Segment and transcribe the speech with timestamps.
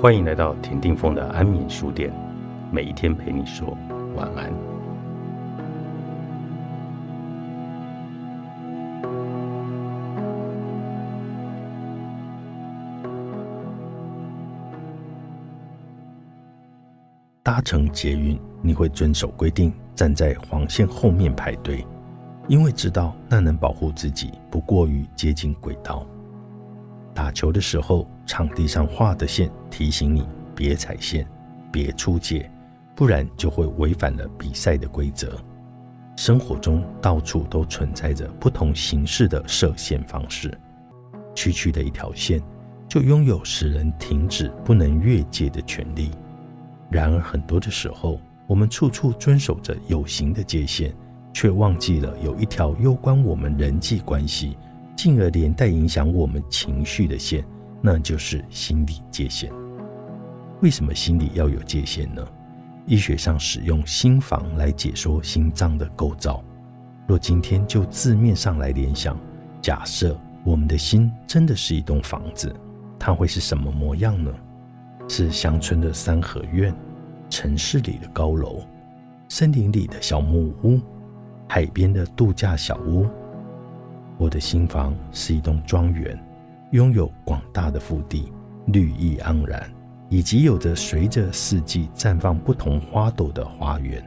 [0.00, 2.10] 欢迎来到田定峰的安眠书店，
[2.72, 3.76] 每一天陪你说
[4.16, 4.50] 晚安。
[17.42, 21.86] 搭乘捷运，你会遵守规定，站在黄线后面排队，
[22.48, 26.06] 因为知道那能保护自己不过于接近轨道。
[27.14, 31.26] 打球的时候，场地上画的线提醒你别踩线、
[31.72, 32.50] 别出界，
[32.94, 35.36] 不然就会违反了比赛的规则。
[36.16, 40.56] 生活中到处都存在着不同形式的设线方式，
[41.34, 42.42] 区区的一条线
[42.88, 46.10] 就拥有使人停止不能越界的权利。
[46.90, 50.94] 然而，很多的时候，我们处处遵守着有形的界限，
[51.32, 54.58] 却忘记了有一条攸关我们人际关系。
[54.96, 57.44] 进而连带影响我们情绪的线，
[57.80, 59.50] 那就是心理界限。
[60.60, 62.26] 为什么心理要有界限呢？
[62.86, 66.42] 医学上使用心房来解说心脏的构造。
[67.06, 69.18] 若今天就字面上来联想，
[69.62, 72.54] 假设我们的心真的是一栋房子，
[72.98, 74.32] 它会是什么模样呢？
[75.08, 76.74] 是乡村的三合院，
[77.28, 78.62] 城市里的高楼，
[79.28, 80.80] 森林里的小木屋，
[81.48, 83.06] 海边的度假小屋。
[84.20, 86.14] 我的心房是一栋庄园，
[86.72, 88.30] 拥有广大的腹地，
[88.66, 89.66] 绿意盎然，
[90.10, 94.06] 以及有着随着四季绽放不同花朵的花园。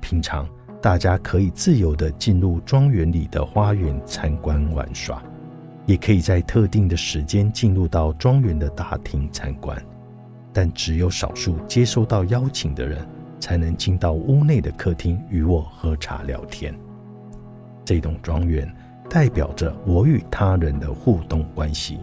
[0.00, 0.48] 平常
[0.80, 5.20] 大家可以自由地进入庄园里的花园参观玩耍，
[5.84, 9.76] 也可以在特定的时间进入到庄园的大厅参观。
[10.52, 13.04] 但只有少数接收到邀请的人，
[13.40, 16.72] 才能进到屋内的客厅与我喝茶聊天。
[17.84, 18.72] 这栋庄园。
[19.10, 21.98] 代表着我与他人的互动关系，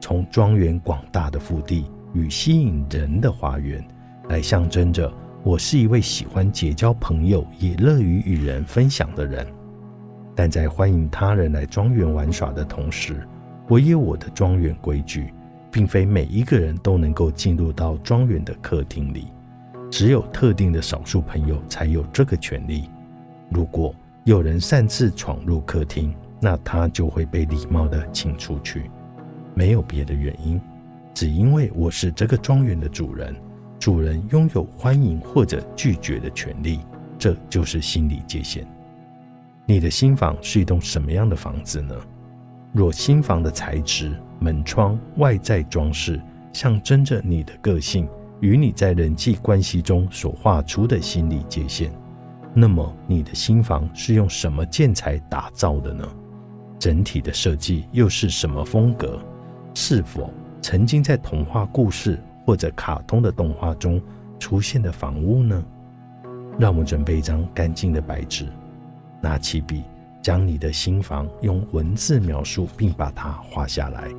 [0.00, 3.84] 从庄园广大的腹地与吸引人的花园，
[4.28, 5.12] 来象征着
[5.42, 9.44] 我是一位喜欢结交朋友，也乐于与人分享的人。
[10.32, 13.26] 但在欢迎他人来庄园玩耍的同时，
[13.68, 15.34] 我有我的庄园规矩，
[15.72, 19.26] 并非每一个人都能够进入到庄园的客厅里，
[19.90, 22.88] 只有特定的少数朋友才有这个权利。
[23.50, 28.90] 如果有人擅自闯入客厅，那他就会被礼貌地请出去，
[29.54, 30.60] 没有别的原因，
[31.14, 33.34] 只因为我是这个庄园的主人，
[33.78, 36.80] 主人拥有欢迎或者拒绝的权利，
[37.18, 38.66] 这就是心理界限。
[39.66, 41.94] 你的新房是一栋什么样的房子呢？
[42.72, 46.20] 若新房的材质、门窗、外在装饰
[46.52, 48.08] 象征着你的个性
[48.40, 51.90] 与你在人际关系中所画出的心理界限，
[52.52, 56.06] 那么你的新房是用什么建材打造的呢？
[56.84, 59.18] 整体的设计又是什么风格？
[59.72, 60.30] 是否
[60.60, 63.98] 曾经在童话故事或者卡通的动画中
[64.38, 65.64] 出现的房屋呢？
[66.58, 68.46] 让我们准备一张干净的白纸，
[69.18, 69.82] 拿起笔，
[70.20, 74.10] 将你的新房用文字描述，并把它画下来。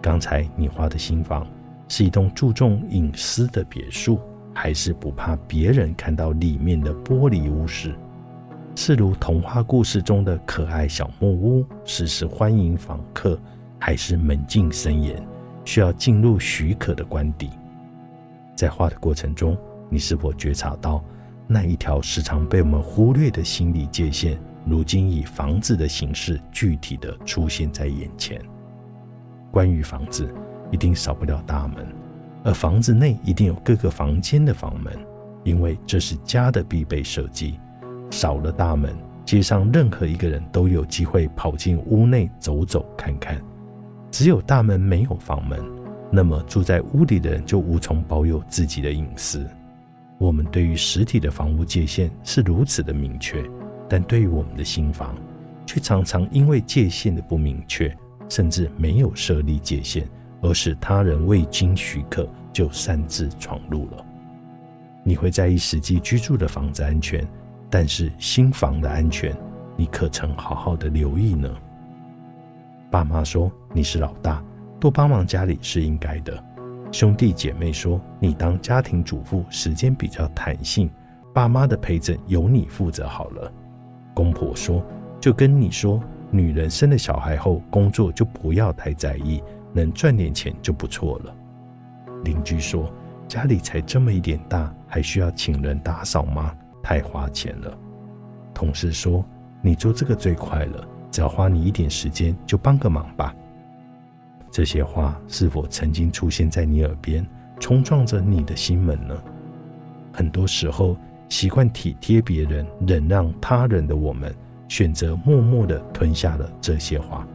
[0.00, 1.46] 刚才你画的新房
[1.88, 4.18] 是一栋注重隐私的别墅，
[4.54, 7.94] 还是不怕别人看到里面的玻璃屋室？
[8.74, 13.38] 是如童话故事中的可爱小木屋，时时欢迎访客，
[13.78, 15.22] 还是门禁森严，
[15.64, 17.50] 需要进入许可的官邸？
[18.56, 19.56] 在画的过程中，
[19.90, 21.04] 你是否觉察到
[21.46, 28.40] 那一条时常被我们忽略的心理界限，如今以房子的形式具体的出现在眼前？
[29.50, 30.32] 关于房子，
[30.70, 31.86] 一定少不了大门，
[32.42, 34.92] 而房子内一定有各个房间的房门，
[35.44, 37.60] 因为这是家的必备设计。
[38.12, 43.40] 少了大门，街上任何一个人都有机会跑进屋内走走看看。
[44.10, 45.58] 只有大门没有房门，
[46.10, 49.48] 那么住在屋里的人就无从保有自己的隐私。
[50.18, 53.42] 我们对于实体的房屋界限是如此的明确，
[53.88, 55.16] 但对于我们的新房，
[55.64, 57.96] 却常常因为界限的不明确，
[58.28, 60.06] 甚至没有设立界限，
[60.42, 64.04] 而使他人未经许可就擅自闯入了。
[65.02, 67.26] 你会在意实际居住的房子安全？
[67.72, 69.34] 但是新房的安全，
[69.78, 71.48] 你可曾好好的留意呢？
[72.90, 74.44] 爸妈说你是老大，
[74.78, 76.44] 多帮忙家里是应该的。
[76.92, 80.90] 兄弟姐妹说你当家庭主妇时间比较弹性，
[81.32, 83.50] 爸妈的陪诊由你负责好了。
[84.12, 84.84] 公婆说
[85.18, 85.98] 就跟你说，
[86.30, 89.42] 女人生了小孩后工作就不要太在意，
[89.72, 91.34] 能赚点钱就不错了。
[92.24, 92.92] 邻居说
[93.26, 96.54] 家里才这么一点大，还需要请人打扫吗？
[96.82, 97.78] 太花钱了。
[98.52, 99.24] 同事说
[99.62, 103.34] ：“你做这个最快了，只要花你一点时间，就帮个忙吧。”
[104.50, 107.26] 这些话是否曾经出现在你耳边，
[107.58, 109.16] 冲撞着你的心门呢？
[110.12, 110.96] 很多时候，
[111.30, 114.34] 习惯体贴别人、忍让他人的我们，
[114.68, 117.26] 选择默默地吞下了这些话，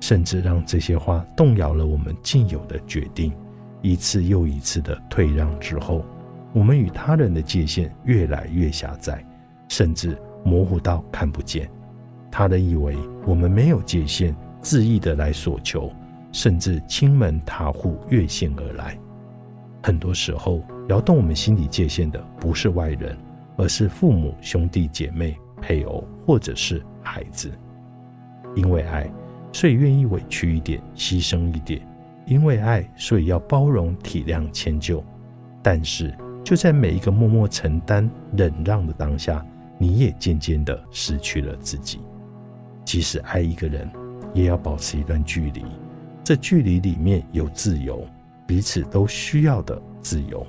[0.00, 3.30] 甚至让这些话动摇了我们既有的决定。
[3.82, 6.02] 一次又一次的退让之后，
[6.54, 9.26] 我们与他人的界限越来越狭窄，
[9.68, 11.68] 甚至模糊到看不见。
[12.30, 12.96] 他人以为
[13.26, 15.90] 我们没有界限，恣意的来索求，
[16.30, 18.96] 甚至亲门踏户越线而来。
[19.82, 23.18] 很多时候，摇动我们心理界限的不是外人，
[23.56, 27.50] 而是父母、兄弟姐妹、配偶，或者是孩子。
[28.54, 29.12] 因为爱，
[29.52, 31.84] 所以愿意委屈一点，牺牲一点。
[32.26, 35.04] 因为爱，所以要包容、体谅、迁就。
[35.62, 36.14] 但是，
[36.44, 39.44] 就在每一个默默承担、忍让的当下，
[39.78, 42.00] 你也渐渐的失去了自己。
[42.84, 43.90] 即使爱一个人，
[44.34, 45.64] 也要保持一段距离。
[46.22, 48.06] 这距离里面有自由，
[48.46, 50.46] 彼此都需要的自由。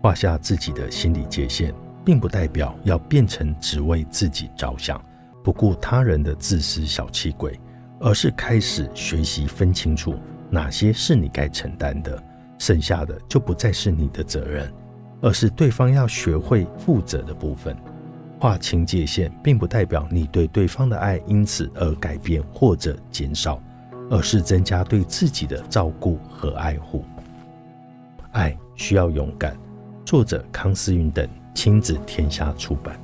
[0.00, 1.74] 画下自己的心理界限，
[2.04, 5.04] 并不代表要变成只为自己着想、
[5.42, 7.58] 不顾他人的自私小气鬼，
[8.00, 10.14] 而是开始学习分清楚。
[10.50, 12.22] 哪些是你该承担的，
[12.58, 14.72] 剩下的就不再是你的责任，
[15.22, 17.74] 而是对方要学会负责的部分。
[18.38, 23.62] 划清界限，并不代表你对对方的爱因此而改变或者减少，
[24.10, 27.04] 而是增加对自己的照顾和爱护。
[28.32, 29.56] 爱需要勇敢。
[30.04, 32.98] 作者：康思韵等，亲子天下出版。